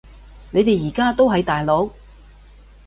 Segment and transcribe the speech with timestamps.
[0.49, 1.91] 你哋而家都喺大陸？